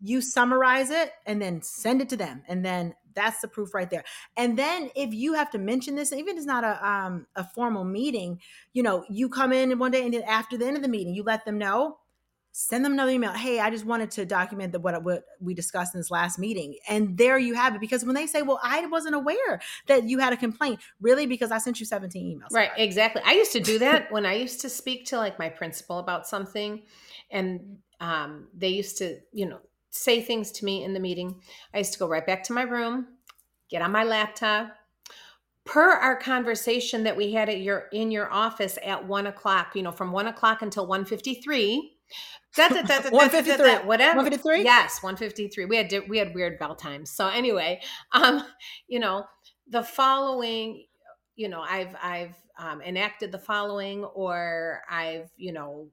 [0.00, 3.88] you summarize it and then send it to them and then that's the proof right
[3.90, 4.02] there.
[4.36, 7.44] And then if you have to mention this even if it's not a um a
[7.44, 8.40] formal meeting
[8.72, 11.14] you know you come in one day and then after the end of the meeting
[11.14, 11.98] you let them know
[12.56, 15.94] send them another email hey i just wanted to document the, what, what we discussed
[15.94, 18.86] in this last meeting and there you have it because when they say well i
[18.86, 22.70] wasn't aware that you had a complaint really because i sent you 17 emails Right,
[22.76, 23.20] exactly.
[23.26, 26.26] I used to do that when I used to speak to like my principal about
[26.26, 26.82] something,
[27.32, 29.58] and um, they used to, you know,
[29.90, 31.40] say things to me in the meeting.
[31.74, 33.08] I used to go right back to my room,
[33.68, 34.72] get on my laptop.
[35.64, 39.82] Per our conversation that we had at your in your office at one o'clock, you
[39.82, 40.86] know, from one o'clock until
[42.52, 43.10] fifty three.
[43.10, 43.86] 153.
[43.86, 44.62] whatever 153?
[44.62, 47.80] yes 153 we had we had weird bell times so anyway
[48.12, 48.42] um
[48.86, 49.24] you know
[49.68, 50.84] the following
[51.36, 55.88] you know i've i've um, enacted the following or i've you know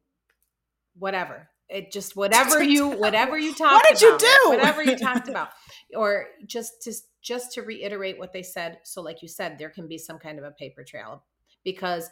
[0.97, 4.49] whatever it just whatever you whatever you talked what did you do?
[4.49, 5.49] whatever you talked about
[5.95, 9.87] or just to just to reiterate what they said so like you said there can
[9.87, 11.23] be some kind of a paper trail
[11.63, 12.09] because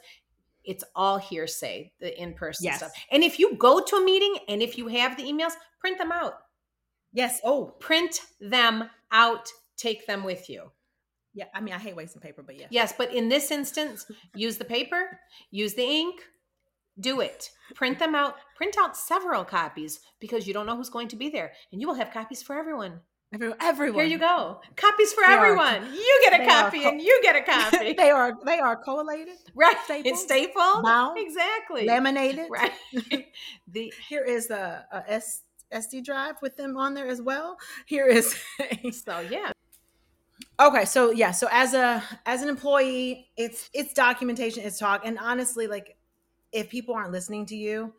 [0.72, 2.78] it's all hearsay the in-person Yes.
[2.78, 5.98] stuff and if you go to a meeting and if you have the emails print
[5.98, 6.36] them out.
[7.12, 7.40] Yes.
[7.44, 7.74] Oh.
[7.80, 9.46] Print them out.
[9.78, 10.62] Take them with you.
[11.34, 14.06] Yeah i mean i hate wasting paper but yes yes but in this instance
[14.36, 15.20] use the paper
[15.52, 16.16] use the ink
[17.00, 17.50] do it.
[17.76, 18.36] Print them out.
[18.58, 21.88] Print out several copies because you don't know who's going to be there and you
[21.88, 23.00] will have copies for everyone
[23.32, 24.60] Every, everyone here you go.
[24.76, 25.94] Copies for They are- everyone.
[25.94, 27.94] you get a copy co- and you get a copy.
[27.94, 29.76] they are they are collated right.
[29.84, 31.86] stapled, it's staple bound, exactly.
[31.86, 32.48] laminated.
[32.50, 32.72] Right.
[33.72, 37.58] The here is a, a S, sd drive with them on there as well.
[37.86, 38.36] Here is
[38.92, 39.52] so yeah.
[40.60, 45.18] Okay so yeah so as a as an employee it's it's documentation it's talk and
[45.20, 45.96] honestly like
[46.52, 47.94] if people aren't listening to you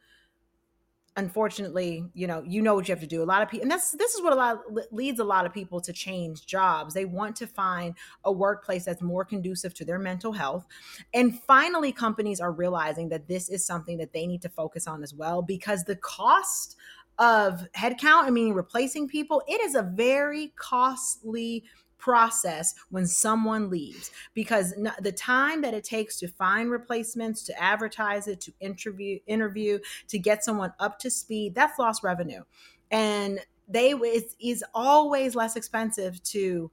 [1.17, 3.23] unfortunately you know you know what you have to do.
[3.23, 4.61] A lot of people and that's this is what a lot
[4.93, 6.95] leads a lot of people to change jobs.
[6.95, 7.95] They want to find
[8.25, 10.67] a workplace that's more conducive to their mental health.
[11.13, 15.03] And finally companies are realizing that this is something that they need to focus on
[15.03, 16.77] as well because the cost
[17.19, 21.65] of headcount i mean replacing people it is a very costly
[22.01, 24.11] process when someone leaves.
[24.35, 29.79] Because the time that it takes to find replacements to advertise it to interview interview
[30.09, 32.43] to get someone up to speed that's lost revenue.
[32.91, 36.71] And they it's, is always less expensive to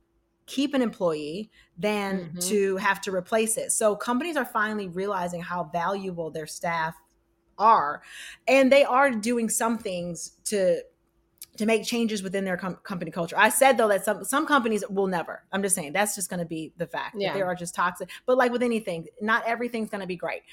[0.47, 2.41] keep an employee than Mhm.
[2.49, 3.71] to have to replace it.
[3.71, 6.95] So companies are finally realizing how valuable their staff
[7.59, 8.01] are
[8.47, 10.81] and they are doing some things to
[11.57, 13.37] to make changes within their com- company culture.
[13.37, 15.43] I said though that some some companies will never.
[15.51, 17.15] I'm just saying that's just going to be the fact.
[17.17, 17.33] Yeah.
[17.33, 18.09] They are just toxic.
[18.25, 20.43] But like with anything, not everything's going to be great.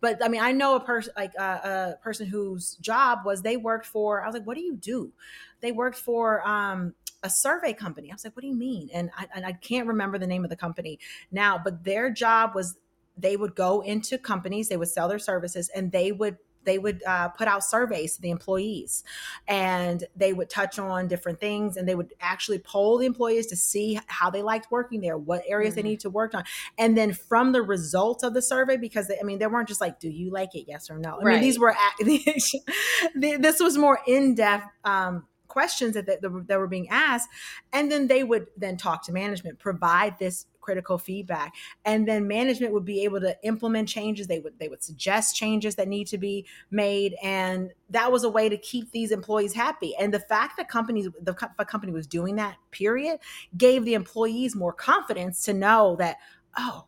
[0.00, 3.56] But I mean, I know a person like uh, a person whose job was they
[3.56, 4.22] worked for.
[4.22, 5.12] I was like, what do you do?
[5.60, 8.10] they worked for um, a survey company.
[8.10, 8.88] I was like, what do you mean?
[8.92, 10.98] And I, and I can't remember the name of the company
[11.30, 12.76] now, but their job was
[13.16, 17.02] they would go into companies, they would sell their services, and they would they would
[17.04, 19.02] uh, put out surveys to the employees
[19.48, 23.56] and they would touch on different things and they would actually poll the employees to
[23.56, 25.82] see how they liked working there what areas mm-hmm.
[25.82, 26.44] they need to work on
[26.78, 29.80] and then from the results of the survey because they, i mean they weren't just
[29.80, 31.34] like do you like it yes or no i right.
[31.34, 31.74] mean these were
[33.14, 37.28] this was more in-depth um, questions that, that, that were being asked
[37.72, 41.54] and then they would then talk to management provide this critical feedback.
[41.84, 44.26] And then management would be able to implement changes.
[44.26, 47.14] They would they would suggest changes that need to be made.
[47.22, 49.94] And that was a way to keep these employees happy.
[49.98, 53.20] And the fact that companies the, company was doing that period
[53.56, 56.16] gave the employees more confidence to know that
[56.56, 56.86] oh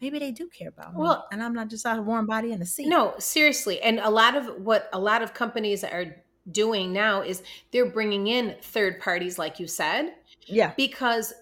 [0.00, 2.58] maybe they do care about me well and i'm not just a warm body in
[2.58, 2.88] the seat.
[2.88, 3.80] No seriously.
[3.80, 6.16] And a lot of what a lot of companies are
[6.50, 7.42] doing now is
[7.72, 10.14] they're bringing in third parties like you said
[10.46, 10.72] yeah.
[10.76, 11.32] because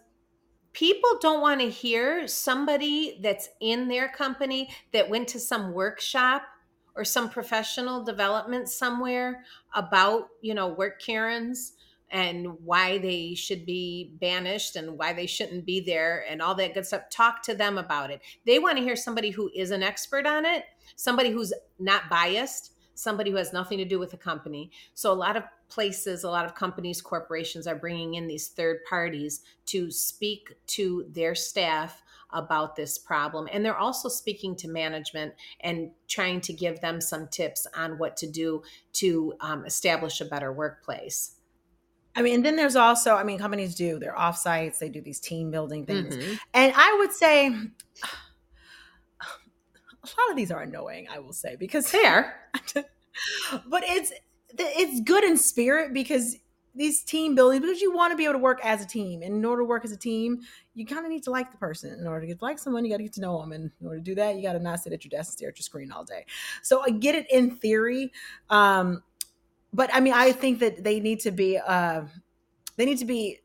[0.77, 6.43] people don't want to hear somebody that's in their company that went to some workshop
[6.95, 9.43] or some professional development somewhere
[9.75, 11.73] about you know work karens
[12.11, 16.75] and why they should be banished and why they shouldn't be there and all that
[16.75, 19.83] good stuff talk to them about it they want to hear somebody who is an
[19.83, 20.65] expert on it
[20.95, 24.71] somebody who's not biased somebody who has nothing to do with the company.
[24.95, 28.85] So a lot of places, a lot of companies, corporations are bringing in these third
[28.89, 32.03] parties to speak to their staff
[32.33, 33.49] about this problem.
[33.53, 38.17] And they're also speaking to management and trying to give them some tips on what
[38.19, 38.63] to do
[38.95, 41.33] to um, establish a better workplace.
[42.15, 45.21] I mean, and then there's also, I mean, companies do their offsites, they do these
[45.21, 46.17] team building things.
[46.17, 46.35] Mm-hmm.
[46.55, 47.53] And I would say, a
[50.19, 52.49] lot of these are annoying, I will say, because fair.
[52.75, 54.13] but it's
[54.59, 56.37] it's good in spirit because
[56.75, 59.23] these team building because you want to be able to work as a team.
[59.23, 60.41] And in order to work as a team
[60.75, 61.99] you kind of need to like the person.
[61.99, 63.71] In order to get to like someone you got to get to know them and
[63.81, 65.49] in order to do that you got to not sit at your desk and stare
[65.49, 66.25] at your screen all day.
[66.63, 68.13] So i get it in theory
[68.51, 69.03] um,
[69.73, 72.03] but i mean i think that they need to be uh,
[72.77, 73.41] they need to be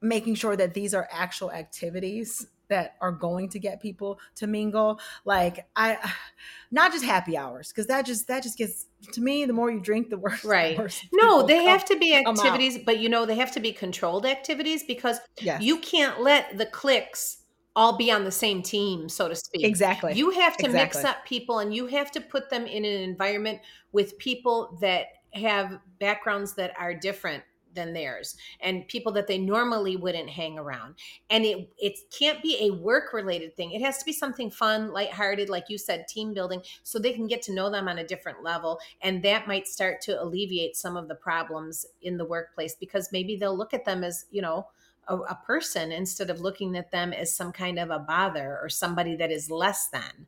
[0.00, 5.00] making sure that these are actual activities that are going to get people to mingle
[5.24, 5.96] like i
[6.70, 9.80] not just happy hours because that just that just gets to me the more you
[9.80, 10.76] drink the worse right.
[10.76, 13.60] the worse no they come, have to be activities but you know they have to
[13.60, 15.62] be controlled activities because yes.
[15.62, 17.38] you can't let the cliques
[17.78, 19.64] all be on the same team so to speak.
[19.64, 20.12] Exactly.
[20.14, 21.00] You have to exactly.
[21.00, 23.60] mix up people and you have to put them in an environment
[23.92, 27.44] with people that have backgrounds that are different
[27.78, 30.96] than theirs and people that they normally wouldn't hang around
[31.30, 34.92] and it it can't be a work related thing it has to be something fun
[34.92, 38.06] lighthearted like you said team building so they can get to know them on a
[38.06, 42.74] different level and that might start to alleviate some of the problems in the workplace
[42.74, 44.66] because maybe they'll look at them as you know
[45.06, 48.68] a, a person instead of looking at them as some kind of a bother or
[48.68, 50.26] somebody that is less than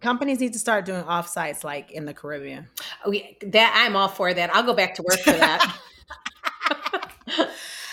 [0.00, 2.68] companies need to start doing offsites like in the Caribbean.
[3.04, 4.54] Oh yeah, that I'm all for that.
[4.54, 5.76] I'll go back to work for that.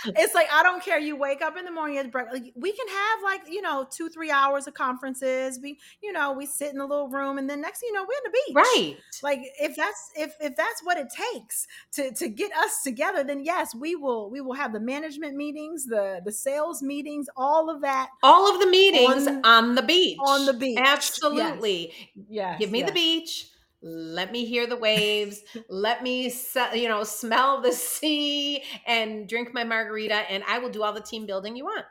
[0.05, 0.99] it's like I don't care.
[0.99, 2.41] You wake up in the morning at breakfast.
[2.41, 5.59] Like, we can have like you know two three hours of conferences.
[5.61, 8.03] We you know we sit in a little room, and then next thing you know
[8.03, 8.55] we're in the beach.
[8.55, 8.97] Right.
[9.23, 13.43] Like if that's if if that's what it takes to to get us together, then
[13.43, 17.81] yes, we will we will have the management meetings, the the sales meetings, all of
[17.81, 18.09] that.
[18.23, 20.17] All of the meetings on, on the beach.
[20.25, 20.77] On the beach.
[20.79, 21.93] Absolutely.
[22.15, 22.27] Yes.
[22.29, 22.89] yes Give me yes.
[22.89, 23.47] the beach
[23.85, 25.43] let me hear the waves.
[25.69, 26.33] Let me
[26.73, 31.01] you know smell the sea and drink my margarita and i will do all the
[31.01, 31.85] team building you want.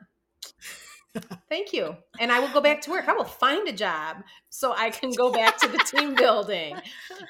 [1.49, 1.97] Thank you.
[2.19, 3.07] And i will go back to work.
[3.07, 4.17] I will find a job
[4.51, 6.75] so i can go back to the team building.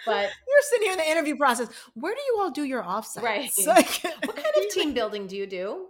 [0.07, 1.69] But you're sitting here in the interview process.
[1.93, 3.51] Where do you all do your offsite right.
[3.67, 5.89] What kind of team building do you do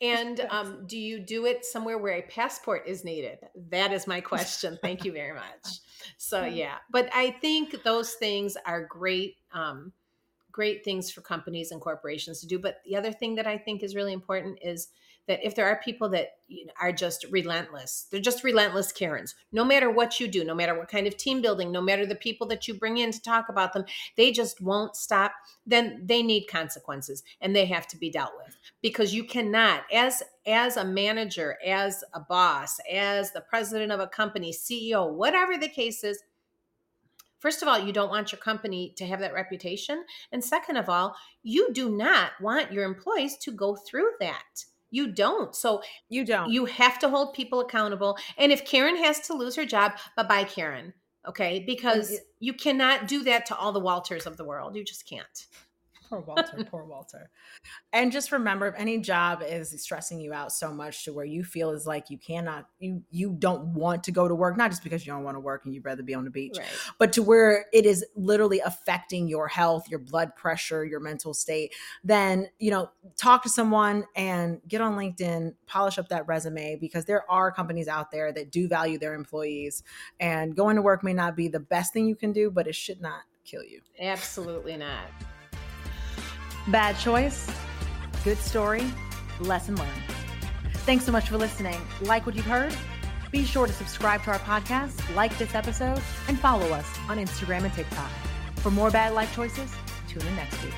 [0.00, 3.38] and um, do you do it somewhere where a passport is needed?
[3.70, 4.78] That is my question.
[4.82, 5.80] Thank you very much.
[6.18, 9.36] So yeah, but I think those things are great.
[9.52, 9.92] Um,
[10.52, 12.58] great things for companies and corporations to do.
[12.58, 14.88] But the other thing that I think is really important is
[15.26, 16.36] that if there are people that
[16.80, 19.34] are just relentless, they're just relentless Karens.
[19.52, 22.14] No matter what you do, no matter what kind of team building, no matter the
[22.14, 23.84] people that you bring in to talk about them,
[24.16, 25.32] they just won't stop.
[25.66, 30.22] Then they need consequences and they have to be dealt with because you cannot, as
[30.46, 35.68] as a manager, as a boss, as the president of a company, CEO, whatever the
[35.68, 36.22] case is.
[37.38, 40.04] First of all, you don't want your company to have that reputation.
[40.32, 44.64] And second of all, you do not want your employees to go through that
[44.96, 45.54] you don't.
[45.54, 46.50] So you don't.
[46.50, 48.16] You have to hold people accountable.
[48.38, 50.94] And if Karen has to lose her job, bye bye, Karen.
[51.28, 51.62] Okay.
[51.66, 54.74] Because you cannot do that to all the Walters of the world.
[54.74, 55.46] You just can't.
[56.08, 57.30] Poor Walter, poor Walter.
[57.92, 61.42] And just remember if any job is stressing you out so much to where you
[61.42, 64.84] feel is like you cannot you you don't want to go to work, not just
[64.84, 66.66] because you don't want to work and you'd rather be on the beach, Right.
[66.98, 71.74] but to where it is literally affecting your health, your blood pressure, your mental state,
[72.04, 77.04] then, you know, talk to someone and get on LinkedIn, polish up that resume because
[77.04, 79.82] there are companies out there that do value their employees
[80.20, 82.74] and going to work may not be the best thing you can do, but it
[82.74, 83.80] should not kill you.
[84.00, 85.06] Absolutely not.
[86.68, 87.48] Bad choice,
[88.24, 88.82] good story,
[89.38, 90.02] lesson learned.
[90.78, 91.80] Thanks so much for listening.
[92.00, 92.74] Like what you've heard?
[93.30, 97.62] Be sure to subscribe to our podcast, like this episode, and follow us on Instagram
[97.62, 98.10] and TikTok.
[98.56, 99.72] For more bad life choices,
[100.08, 100.74] tune in next week.